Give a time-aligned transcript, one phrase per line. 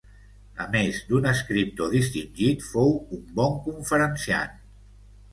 [0.63, 4.57] A més d'un escriptor distingit, fou un bon conferenciant.